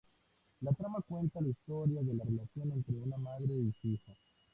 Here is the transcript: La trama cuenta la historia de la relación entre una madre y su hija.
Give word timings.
La 0.61 0.73
trama 0.73 0.99
cuenta 1.07 1.39
la 1.41 1.49
historia 1.49 2.01
de 2.01 2.15
la 2.15 2.23
relación 2.23 2.71
entre 2.71 2.95
una 2.95 3.17
madre 3.17 3.53
y 3.53 3.71
su 3.71 3.85
hija. 3.87 4.15